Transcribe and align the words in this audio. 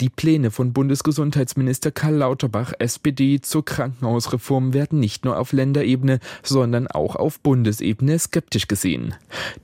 Die 0.00 0.08
Pläne 0.08 0.50
von 0.50 0.72
Bundesgesundheitsminister 0.72 1.90
Karl 1.90 2.14
Lauterbach 2.14 2.72
SPD 2.78 3.42
zur 3.42 3.66
Krankenhausreform 3.66 4.72
werden 4.72 4.98
nicht 4.98 5.26
nur 5.26 5.38
auf 5.38 5.52
Länderebene, 5.52 6.20
sondern 6.42 6.86
auch 6.86 7.16
auf 7.16 7.38
Bundesebene 7.40 8.18
skeptisch 8.18 8.66
gesehen. 8.66 9.14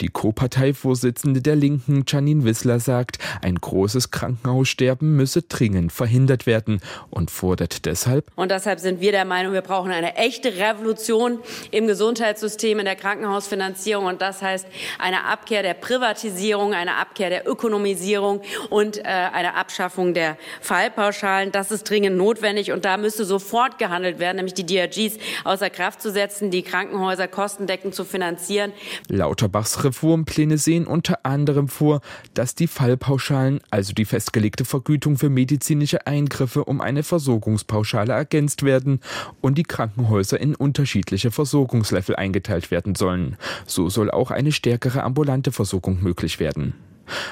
Die 0.02 0.08
Co-Parteivorsitzende 0.08 1.40
der 1.40 1.56
Linken, 1.56 2.04
Janine 2.06 2.44
Wissler, 2.44 2.80
sagt, 2.80 3.18
ein 3.40 3.54
großes 3.54 4.10
Krankenhaussterben 4.10 5.16
müsse 5.16 5.40
dringend 5.40 5.90
verhindert 5.90 6.44
werden 6.44 6.82
und 7.08 7.30
fordert 7.30 7.86
deshalb. 7.86 8.30
Und 8.36 8.50
deshalb 8.50 8.80
sind 8.80 9.00
wir 9.00 9.12
der 9.12 9.24
Meinung, 9.24 9.54
wir 9.54 9.62
brauchen 9.62 9.90
eine 9.90 10.16
echte 10.16 10.54
Revolution 10.58 11.38
im 11.70 11.86
Gesundheitssystem, 11.86 12.78
in 12.78 12.84
der 12.84 12.96
Krankenhausfinanzierung. 12.96 14.04
Und 14.04 14.20
das 14.20 14.42
heißt 14.42 14.66
eine 14.98 15.24
Abkehr 15.24 15.62
der 15.62 15.72
Privatisierung, 15.72 16.74
eine 16.74 16.96
Abkehr 16.96 17.30
der 17.30 17.48
Ökonomisierung 17.48 18.42
und 18.68 18.98
äh, 18.98 19.02
eine 19.04 19.54
Abschaffung 19.54 20.12
der 20.12 20.25
der 20.26 20.36
Fallpauschalen. 20.60 21.52
Das 21.52 21.70
ist 21.70 21.88
dringend 21.88 22.16
notwendig 22.16 22.72
und 22.72 22.84
da 22.84 22.96
müsste 22.96 23.24
sofort 23.24 23.78
gehandelt 23.78 24.18
werden, 24.18 24.36
nämlich 24.36 24.54
die 24.54 24.66
DRGs 24.66 25.18
außer 25.44 25.70
Kraft 25.70 26.02
zu 26.02 26.10
setzen, 26.10 26.50
die 26.50 26.62
Krankenhäuser 26.62 27.28
kostendeckend 27.28 27.94
zu 27.94 28.04
finanzieren. 28.04 28.72
Lauterbachs 29.08 29.84
Reformpläne 29.84 30.58
sehen 30.58 30.86
unter 30.86 31.24
anderem 31.24 31.68
vor, 31.68 32.00
dass 32.34 32.54
die 32.54 32.66
Fallpauschalen, 32.66 33.60
also 33.70 33.92
die 33.92 34.04
festgelegte 34.04 34.64
Vergütung 34.64 35.16
für 35.16 35.30
medizinische 35.30 36.06
Eingriffe, 36.06 36.64
um 36.64 36.80
eine 36.80 37.02
Versorgungspauschale 37.02 38.12
ergänzt 38.12 38.64
werden 38.64 39.00
und 39.40 39.58
die 39.58 39.62
Krankenhäuser 39.62 40.40
in 40.40 40.54
unterschiedliche 40.54 41.30
Versorgungslevel 41.30 42.16
eingeteilt 42.16 42.70
werden 42.70 42.94
sollen. 42.94 43.36
So 43.66 43.88
soll 43.88 44.10
auch 44.10 44.30
eine 44.30 44.52
stärkere 44.52 45.02
ambulante 45.02 45.52
Versorgung 45.52 46.02
möglich 46.02 46.40
werden. 46.40 46.74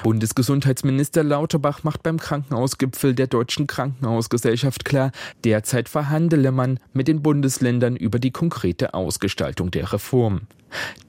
Bundesgesundheitsminister 0.03 1.23
Lauterbach 1.23 1.83
macht 1.83 2.03
beim 2.03 2.19
Krankenhausgipfel 2.19 3.13
der 3.13 3.27
Deutschen 3.27 3.67
Krankenhausgesellschaft 3.67 4.85
klar, 4.85 5.11
derzeit 5.43 5.89
verhandele 5.89 6.51
man 6.51 6.79
mit 6.93 7.07
den 7.07 7.21
Bundesländern 7.21 7.95
über 7.95 8.19
die 8.19 8.31
konkrete 8.31 8.93
Ausgestaltung 8.93 9.71
der 9.71 9.91
Reform. 9.93 10.41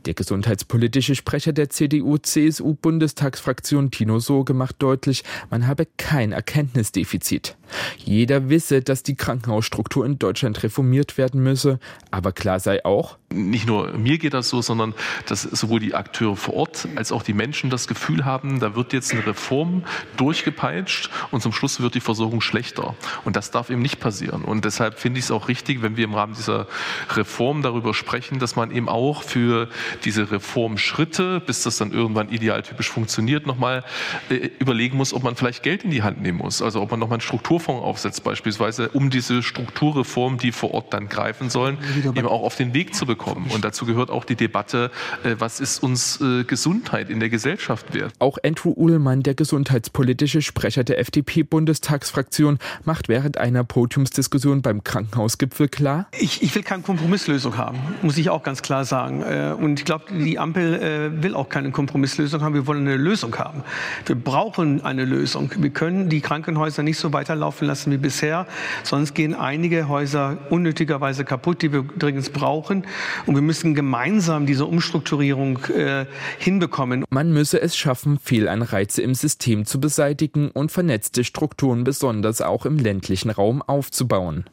Der 0.07 0.15
gesundheitspolitische 0.15 1.15
Sprecher 1.15 1.53
der 1.53 1.69
CDU-CSU-Bundestagsfraktion 1.71 3.91
Tino 3.91 4.19
Soge 4.19 4.55
macht 4.55 4.83
deutlich, 4.83 5.25
man 5.51 5.67
habe 5.67 5.87
kein 5.97 6.33
Erkenntnisdefizit. 6.33 7.57
Jeder 7.99 8.49
wisse, 8.49 8.81
dass 8.83 9.03
die 9.03 9.17
Krankenhausstruktur 9.17 10.07
in 10.07 10.19
Deutschland 10.19 10.63
reformiert 10.63 11.19
werden 11.19 11.43
müsse, 11.43 11.79
aber 12.11 12.33
klar 12.33 12.61
sei 12.61 12.83
auch, 12.85 13.19
nicht 13.33 13.67
nur 13.67 13.93
mir 13.93 14.19
geht 14.19 14.35
das 14.35 14.49
so, 14.49 14.63
sondern 14.63 14.95
dass 15.27 15.43
sowohl 15.43 15.81
die 15.81 15.95
Akteure 15.95 16.37
vor 16.37 16.55
Ort 16.55 16.87
als 16.95 17.11
auch 17.11 17.25
die 17.25 17.33
Menschen 17.33 17.71
das 17.71 17.89
Gefühl 17.89 18.25
haben, 18.25 18.61
da 18.61 18.77
wird 18.77 18.93
jetzt 18.93 19.13
eine 19.13 19.27
Reform 19.27 19.83
durchgepeitscht 20.17 21.11
und 21.33 21.43
zum 21.43 21.53
Schluss 21.53 21.81
wird 21.81 21.95
die 21.95 22.01
Versorgung 22.01 22.41
schlechter. 22.41 22.95
Und 23.25 23.37
das 23.37 23.51
darf 23.51 23.71
eben 23.71 23.83
nicht 23.83 23.99
passieren. 23.99 24.43
Und 24.43 24.65
deshalb 24.65 24.99
finde 24.99 25.19
ich 25.19 25.27
es 25.27 25.31
auch 25.31 25.49
richtig, 25.49 25.83
wenn 25.83 25.97
wir 25.97 26.05
im 26.05 26.15
Rahmen 26.15 26.35
dieser 26.35 26.69
Reform 27.15 27.63
darüber 27.63 27.95
sprechen, 27.95 28.39
dass 28.39 28.55
man 28.55 28.71
eben 28.71 28.89
auch 28.89 29.23
für 29.23 29.56
diese 30.05 30.31
Reformschritte, 30.31 31.41
bis 31.41 31.63
das 31.63 31.79
dann 31.79 31.93
irgendwann 31.93 32.29
idealtypisch 32.31 32.91
funktioniert, 32.91 33.47
nochmal 33.47 33.85
äh, 34.31 34.51
überlegen 34.59 34.97
muss, 34.97 35.13
ob 35.13 35.23
man 35.23 35.37
vielleicht 35.37 35.63
Geld 35.63 35.85
in 35.85 35.91
die 35.91 36.03
Hand 36.03 36.21
nehmen 36.21 36.39
muss. 36.39 36.63
Also 36.63 36.81
ob 36.81 36.91
man 36.91 37.01
nochmal 37.01 37.17
einen 37.17 37.23
Strukturfonds 37.23 37.83
aufsetzt 37.83 38.25
beispielsweise, 38.25 38.89
um 38.91 39.11
diese 39.11 39.43
Strukturreformen, 39.43 40.39
die 40.39 40.53
vor 40.53 40.73
Ort 40.73 40.93
dann 40.93 41.09
greifen 41.09 41.51
sollen, 41.51 41.79
eben 42.05 42.27
auch 42.27 42.43
auf 42.43 42.57
den 42.57 42.75
Weg 42.75 42.95
zu 42.95 43.07
bekommen. 43.07 43.47
Und 43.53 43.65
dazu 43.65 43.87
gehört 43.87 44.11
auch 44.11 44.25
die 44.25 44.37
Debatte, 44.37 44.91
äh, 45.25 45.37
was 45.39 45.61
ist 45.61 45.83
uns 45.83 46.21
äh, 46.21 46.45
Gesundheit 46.45 47.11
in 47.11 47.21
der 47.21 47.29
Gesellschaft 47.29 47.95
wert. 47.95 48.13
Auch 48.19 48.39
Andrew 48.45 48.73
Uhlmann, 48.77 49.23
der 49.23 49.35
gesundheitspolitische 49.35 50.43
Sprecher 50.43 50.85
der 50.85 50.99
FDP-Bundestagsfraktion, 50.99 52.59
macht 52.85 53.09
während 53.09 53.39
einer 53.39 53.65
Podiumsdiskussion 53.65 54.63
beim 54.63 54.85
Krankenhausgipfel 54.85 55.69
klar, 55.69 56.09
ich, 56.19 56.43
ich 56.43 56.55
will 56.55 56.63
keine 56.63 56.83
Kompromisslösung 56.83 57.57
haben, 57.57 57.79
muss 58.03 58.17
ich 58.19 58.31
auch 58.31 58.43
ganz 58.43 58.63
klar 58.63 58.85
sagen. 58.85 59.23
Äh, 59.47 59.53
und 59.53 59.79
ich 59.79 59.85
glaube, 59.85 60.05
die 60.13 60.39
Ampel 60.39 60.75
äh, 60.75 61.23
will 61.23 61.35
auch 61.35 61.49
keine 61.49 61.71
Kompromisslösung 61.71 62.43
haben. 62.43 62.55
Wir 62.55 62.67
wollen 62.67 62.87
eine 62.87 62.97
Lösung 62.97 63.37
haben. 63.37 63.63
Wir 64.05 64.17
brauchen 64.17 64.85
eine 64.85 65.05
Lösung. 65.05 65.51
Wir 65.57 65.71
können 65.71 66.09
die 66.09 66.21
Krankenhäuser 66.21 66.83
nicht 66.83 66.99
so 66.99 67.13
weiterlaufen 67.13 67.67
lassen 67.67 67.93
wie 67.93 67.97
bisher. 67.99 68.47
Sonst 68.83 69.15
gehen 69.15 69.35
einige 69.35 69.89
Häuser 69.89 70.39
unnötigerweise 70.51 71.25
kaputt, 71.25 71.63
die 71.63 71.73
wir 71.73 71.85
dringend 71.99 72.33
brauchen. 72.33 72.87
Und 73.27 73.35
wir 73.35 73.43
müssen 73.43 73.75
gemeinsam 73.75 74.47
diese 74.47 74.67
Umstrukturierung 74.67 75.59
äh, 75.67 76.07
hinbekommen. 76.39 77.05
Man 77.11 77.33
müsse 77.33 77.61
es 77.61 77.77
schaffen, 77.77 78.19
Fehlanreize 78.19 79.03
im 79.03 79.15
System 79.15 79.65
zu 79.65 79.81
beseitigen 79.81 80.51
und 80.51 80.73
vernetzte 80.73 81.25
Strukturen 81.25 81.85
besonders 81.85 82.41
auch 82.41 82.67
im 82.67 82.79
ländlichen 82.79 83.31
Raum 83.31 83.63
aufzubauen. 83.63 84.45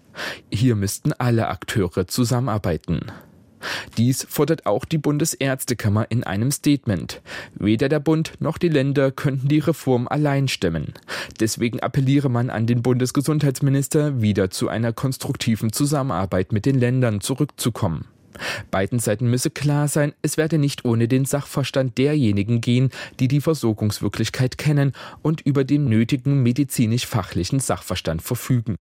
Hier 0.51 0.75
müssten 0.75 1.13
alle 1.13 1.47
Akteure 1.47 2.07
zusammenarbeiten. 2.07 3.11
Dies 3.97 4.25
fordert 4.29 4.65
auch 4.65 4.85
die 4.85 4.97
Bundesärztekammer 4.97 6.07
in 6.09 6.23
einem 6.23 6.51
Statement. 6.51 7.21
Weder 7.53 7.89
der 7.89 7.99
Bund 7.99 8.33
noch 8.39 8.57
die 8.57 8.69
Länder 8.69 9.11
könnten 9.11 9.47
die 9.47 9.59
Reform 9.59 10.07
allein 10.07 10.47
stemmen. 10.47 10.93
Deswegen 11.39 11.79
appelliere 11.79 12.29
man 12.29 12.49
an 12.49 12.65
den 12.65 12.81
Bundesgesundheitsminister, 12.81 14.21
wieder 14.21 14.49
zu 14.49 14.67
einer 14.67 14.93
konstruktiven 14.93 15.71
Zusammenarbeit 15.71 16.51
mit 16.51 16.65
den 16.65 16.79
Ländern 16.79 17.21
zurückzukommen. 17.21 18.05
Beiden 18.71 18.99
Seiten 18.99 19.29
müsse 19.29 19.51
klar 19.51 19.87
sein, 19.87 20.13
es 20.21 20.37
werde 20.37 20.57
nicht 20.57 20.85
ohne 20.85 21.07
den 21.07 21.25
Sachverstand 21.25 21.97
derjenigen 21.97 22.61
gehen, 22.61 22.89
die 23.19 23.27
die 23.27 23.41
Versorgungswirklichkeit 23.41 24.57
kennen 24.57 24.93
und 25.21 25.41
über 25.41 25.63
den 25.63 25.85
nötigen 25.85 26.41
medizinisch-fachlichen 26.41 27.59
Sachverstand 27.59 28.21
verfügen. 28.21 28.75